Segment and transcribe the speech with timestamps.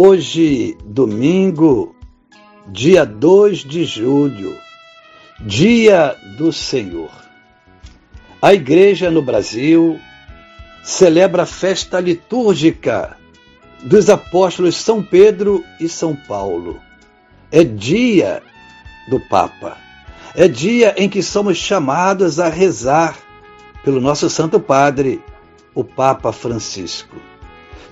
[0.00, 1.92] Hoje, domingo,
[2.68, 4.56] dia 2 de julho,
[5.40, 7.10] dia do Senhor.
[8.40, 9.98] A igreja no Brasil
[10.84, 13.16] celebra a festa litúrgica
[13.82, 16.78] dos apóstolos São Pedro e São Paulo.
[17.50, 18.40] É dia
[19.10, 19.76] do Papa.
[20.32, 23.18] É dia em que somos chamados a rezar
[23.82, 25.20] pelo nosso Santo Padre,
[25.74, 27.16] o Papa Francisco.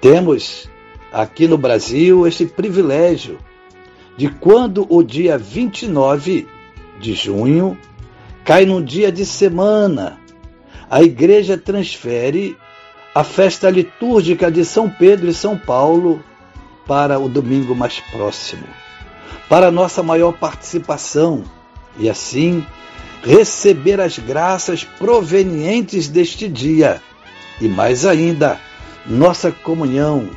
[0.00, 0.70] Temos
[1.12, 3.38] aqui no Brasil esse privilégio
[4.16, 6.46] de quando o dia 29
[7.00, 7.78] de junho
[8.44, 10.18] cai num dia de semana.
[10.90, 12.56] A igreja transfere
[13.14, 16.22] a festa litúrgica de São Pedro e São Paulo
[16.86, 18.64] para o domingo mais próximo,
[19.48, 21.44] para nossa maior participação
[21.98, 22.64] e assim
[23.22, 27.02] receber as graças provenientes deste dia
[27.60, 28.58] e mais ainda
[29.06, 30.30] nossa comunhão,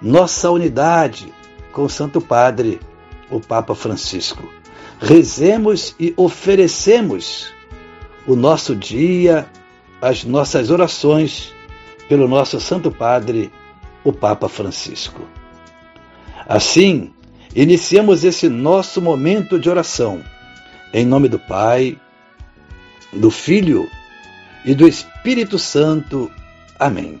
[0.00, 1.32] nossa unidade
[1.72, 2.80] com o Santo Padre,
[3.30, 4.48] o Papa Francisco.
[5.00, 7.52] Rezemos e oferecemos
[8.26, 9.48] o nosso dia
[10.00, 11.52] as nossas orações
[12.08, 13.52] pelo nosso Santo Padre,
[14.02, 15.22] o Papa Francisco.
[16.48, 17.12] Assim,
[17.54, 20.22] iniciamos esse nosso momento de oração,
[20.92, 21.98] em nome do Pai,
[23.12, 23.88] do Filho
[24.64, 26.30] e do Espírito Santo.
[26.78, 27.20] Amém.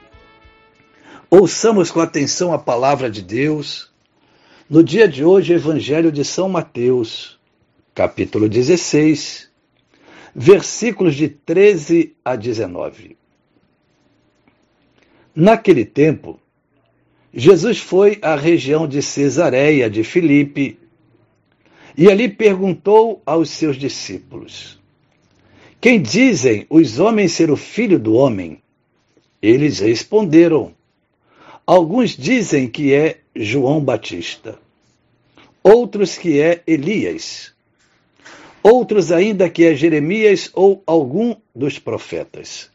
[1.33, 3.89] Ouçamos com atenção a palavra de Deus.
[4.69, 7.39] No dia de hoje, Evangelho de São Mateus,
[7.95, 9.49] capítulo 16,
[10.35, 13.15] versículos de 13 a 19.
[15.33, 16.37] Naquele tempo,
[17.33, 20.77] Jesus foi à região de Cesareia de Filipe
[21.97, 24.77] e ali perguntou aos seus discípulos:
[25.79, 28.61] Quem dizem os homens ser o filho do homem?
[29.41, 30.75] Eles responderam:
[31.73, 34.59] Alguns dizem que é João Batista,
[35.63, 37.53] outros que é Elias,
[38.61, 42.69] outros ainda que é Jeremias ou algum dos profetas.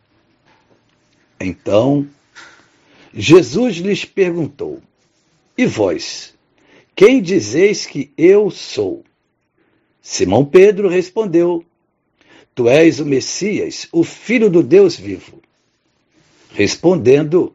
[1.39, 2.09] Então,
[3.13, 4.81] Jesus lhes perguntou:
[5.59, 6.33] E vós,
[6.95, 9.05] quem dizeis que eu sou?
[10.01, 11.63] Simão Pedro respondeu:
[12.55, 15.43] Tu és o Messias, o Filho do Deus vivo.
[16.55, 17.55] Respondendo,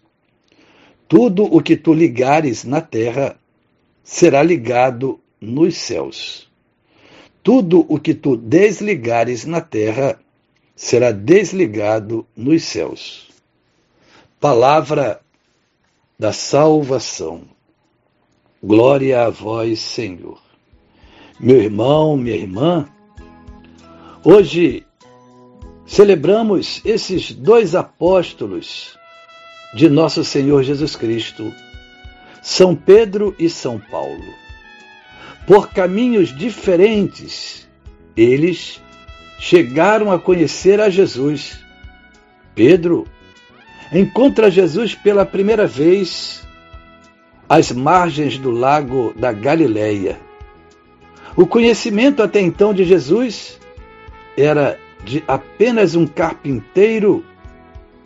[1.11, 3.37] Tudo o que tu ligares na terra
[4.01, 6.49] será ligado nos céus.
[7.43, 10.17] Tudo o que tu desligares na terra
[10.73, 13.27] será desligado nos céus.
[14.39, 15.19] Palavra
[16.17, 17.41] da salvação.
[18.63, 20.41] Glória a vós, Senhor.
[21.37, 22.87] Meu irmão, minha irmã,
[24.23, 24.87] hoje
[25.85, 28.97] celebramos esses dois apóstolos
[29.73, 31.53] de nosso Senhor Jesus Cristo,
[32.41, 34.23] São Pedro e São Paulo.
[35.47, 37.67] Por caminhos diferentes,
[38.15, 38.81] eles
[39.39, 41.59] chegaram a conhecer a Jesus.
[42.53, 43.07] Pedro
[43.91, 46.47] encontra Jesus pela primeira vez
[47.49, 50.19] às margens do lago da Galileia.
[51.35, 53.59] O conhecimento até então de Jesus
[54.37, 57.25] era de apenas um carpinteiro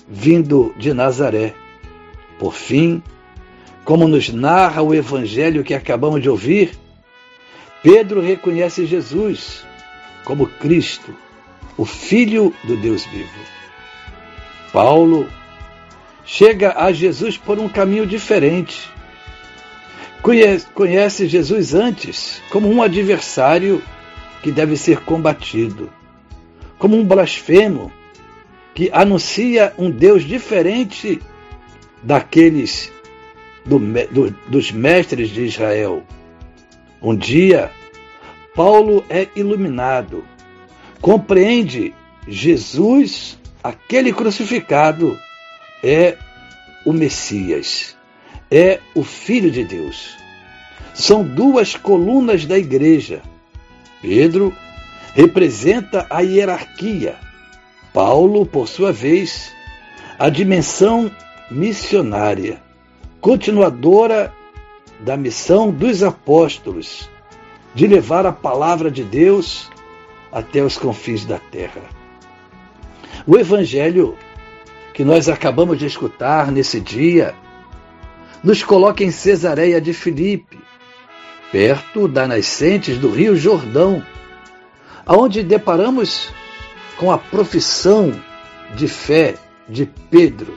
[0.08, 1.54] vindo de Nazaré.
[2.38, 3.02] Por fim,
[3.84, 6.78] como nos narra o evangelho que acabamos de ouvir,
[7.82, 9.66] Pedro reconhece Jesus
[10.24, 11.16] como Cristo,
[11.78, 13.30] o Filho do Deus vivo.
[14.74, 15.28] Paulo
[16.26, 18.90] chega a Jesus por um caminho diferente.
[20.74, 23.82] Conhece, Jesus antes como um adversário
[24.42, 25.92] que deve ser combatido,
[26.80, 27.92] como um blasfemo
[28.76, 31.22] que anuncia um Deus diferente
[32.04, 32.92] daqueles
[33.66, 36.04] do, do, dos mestres de Israel.
[37.02, 37.72] Um dia,
[38.54, 40.26] Paulo é iluminado,
[41.02, 41.96] compreende
[42.28, 45.18] Jesus, aquele crucificado,
[45.82, 46.18] é
[46.86, 47.96] o Messias,
[48.52, 50.18] é o Filho de Deus.
[50.94, 53.22] São duas colunas da igreja.
[54.02, 54.54] Pedro
[55.14, 57.25] representa a hierarquia.
[57.96, 59.56] Paulo, por sua vez,
[60.20, 61.10] a dimensão
[61.50, 62.62] missionária
[63.22, 64.34] continuadora
[65.00, 67.10] da missão dos apóstolos
[67.74, 69.72] de levar a palavra de Deus
[70.30, 71.84] até os confins da terra.
[73.26, 74.18] O evangelho
[74.94, 77.34] que nós acabamos de escutar nesse dia
[78.44, 80.60] nos coloca em Cesareia de Filipe,
[81.50, 84.04] perto das nascentes do Rio Jordão,
[85.06, 86.30] aonde deparamos
[86.98, 88.14] com a profissão
[88.76, 89.36] de fé
[89.68, 90.56] de Pedro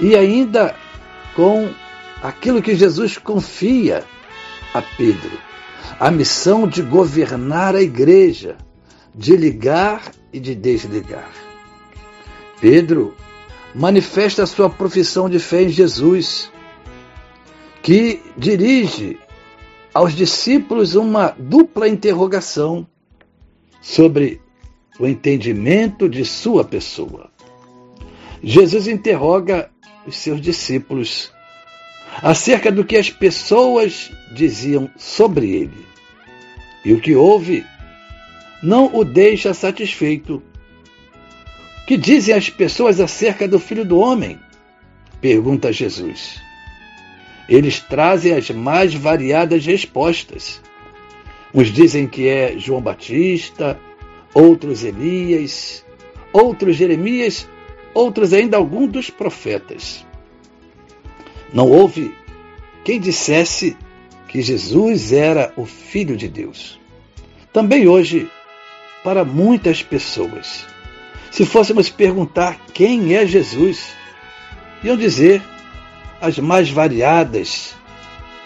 [0.00, 0.74] e ainda
[1.34, 1.68] com
[2.22, 4.04] aquilo que Jesus confia
[4.74, 5.38] a Pedro:
[5.98, 8.56] a missão de governar a igreja,
[9.14, 10.02] de ligar
[10.32, 11.30] e de desligar.
[12.60, 13.14] Pedro
[13.74, 16.50] manifesta a sua profissão de fé em Jesus,
[17.82, 19.18] que dirige
[19.94, 22.86] aos discípulos uma dupla interrogação
[23.80, 24.40] sobre
[24.98, 27.30] o entendimento de sua pessoa.
[28.42, 29.70] Jesus interroga
[30.06, 31.32] os seus discípulos
[32.22, 35.86] acerca do que as pessoas diziam sobre ele.
[36.84, 37.64] E o que houve
[38.62, 40.42] não o deixa satisfeito.
[41.82, 44.38] O que dizem as pessoas acerca do filho do homem?
[45.20, 46.40] pergunta Jesus.
[47.48, 50.60] Eles trazem as mais variadas respostas.
[51.52, 53.78] Uns dizem que é João Batista,
[54.38, 55.84] outros Elias,
[56.32, 57.46] outros Jeremias
[57.94, 60.06] outros ainda algum dos profetas.
[61.52, 62.14] Não houve
[62.84, 63.76] quem dissesse
[64.28, 66.78] que Jesus era o Filho de Deus.
[67.52, 68.30] Também hoje,
[69.02, 70.66] para muitas pessoas,
[71.30, 73.92] se fôssemos perguntar quem é Jesus,
[74.84, 75.42] iam dizer
[76.20, 77.74] as mais variadas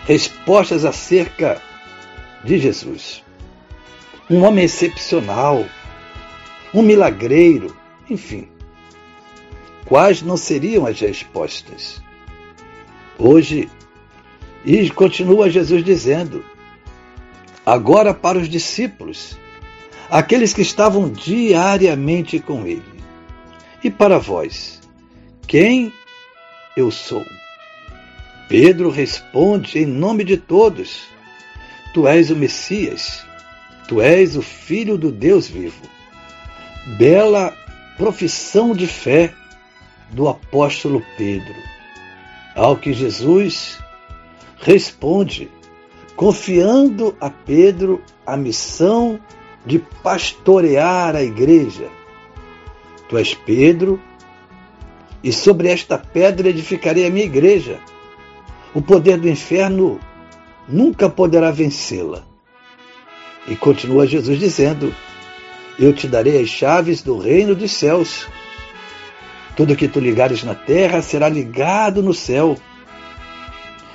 [0.06, 1.60] respostas acerca
[2.44, 3.22] de Jesus.
[4.30, 5.66] Um homem excepcional,
[6.74, 7.76] um milagreiro,
[8.08, 8.52] enfim
[9.92, 12.00] quais não seriam as respostas?
[13.18, 13.68] Hoje,
[14.64, 16.42] e continua Jesus dizendo,
[17.66, 19.38] agora para os discípulos,
[20.10, 23.02] aqueles que estavam diariamente com ele.
[23.84, 24.80] E para vós,
[25.46, 25.92] quem
[26.74, 27.22] eu sou?
[28.48, 31.02] Pedro responde em nome de todos:
[31.92, 33.26] Tu és o Messias,
[33.86, 35.82] tu és o Filho do Deus vivo.
[36.86, 37.56] Bela
[37.96, 39.32] profissão de fé
[40.10, 41.54] do apóstolo Pedro.
[42.54, 43.78] Ao que Jesus
[44.58, 45.50] responde,
[46.16, 49.18] confiando a Pedro a missão
[49.64, 51.88] de pastorear a igreja.
[53.08, 54.00] Tu és Pedro,
[55.22, 57.78] e sobre esta pedra edificarei a minha igreja.
[58.74, 60.00] O poder do inferno
[60.68, 62.24] nunca poderá vencê-la.
[63.46, 64.92] E continua Jesus dizendo:
[65.78, 68.26] Eu te darei as chaves do reino dos céus.
[69.56, 72.56] Tudo que tu ligares na terra será ligado no céu.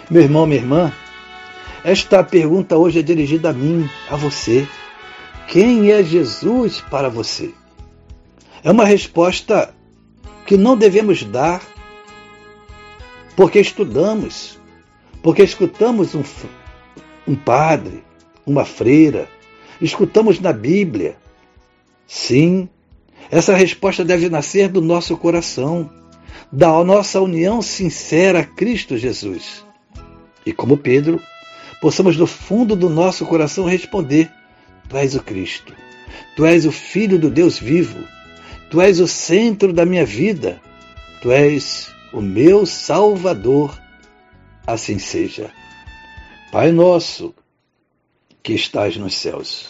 [0.10, 0.94] Meu irmão, minha irmã,
[1.84, 4.68] esta pergunta hoje é dirigida a mim, a você.
[5.48, 7.54] Quem é Jesus para você?
[8.64, 9.74] É uma resposta
[10.46, 11.62] que não devemos dar
[13.36, 14.60] porque estudamos,
[15.22, 16.24] porque escutamos um,
[17.28, 18.04] um padre,
[18.46, 19.30] uma freira,
[19.80, 21.18] escutamos na Bíblia.
[22.08, 22.70] Sim,
[23.30, 25.92] essa resposta deve nascer do nosso coração,
[26.52, 29.66] da nossa união sincera a Cristo Jesus.
[30.46, 31.22] E como Pedro,
[31.82, 34.32] possamos do fundo do nosso coração responder:
[34.88, 35.74] Tu és o Cristo,
[36.36, 38.04] Tu és o Filho do Deus vivo.
[38.70, 40.62] Tu és o centro da minha vida.
[41.22, 43.80] Tu és o meu Salvador.
[44.66, 45.52] Assim seja.
[46.52, 47.34] Pai nosso,
[48.44, 49.70] que estás nos céus,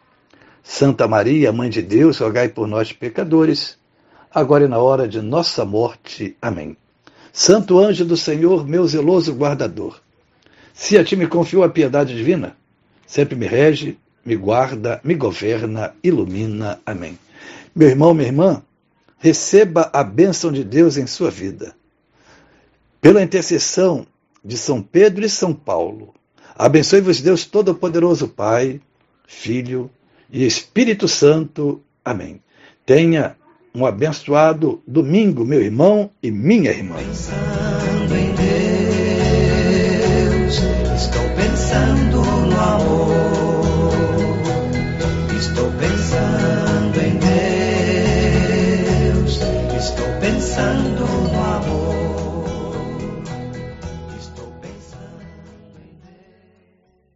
[0.63, 3.77] Santa Maria, Mãe de Deus, rogai por nós, pecadores,
[4.33, 6.35] agora e na hora de nossa morte.
[6.41, 6.77] Amém.
[7.33, 10.01] Santo anjo do Senhor, meu zeloso guardador,
[10.73, 12.55] se a ti me confiou a piedade divina,
[13.05, 16.79] sempre me rege, me guarda, me governa, ilumina.
[16.85, 17.17] Amém.
[17.75, 18.63] Meu irmão, minha irmã,
[19.17, 21.75] receba a bênção de Deus em sua vida.
[22.99, 24.05] Pela intercessão
[24.43, 26.13] de São Pedro e São Paulo,
[26.55, 28.81] abençoe-vos Deus Todo-Poderoso, Pai,
[29.25, 29.89] Filho
[30.31, 31.81] e Espírito Santo.
[32.03, 32.41] Amém.
[32.85, 33.35] Tenha
[33.73, 36.97] um abençoado domingo, meu irmão e minha irmã.
[36.97, 38.33] Pensando em
[40.45, 40.59] Deus,
[40.95, 43.30] estou pensando no amor.